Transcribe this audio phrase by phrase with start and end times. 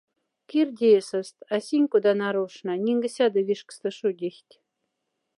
[0.49, 4.53] Кирди эсост, а синь, кода нарошна, нинге сяда вишкста шудихть.